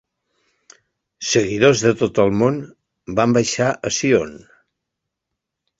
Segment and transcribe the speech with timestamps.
[1.31, 2.59] Seguidors de tot el món
[3.21, 4.35] van baixar a Zion.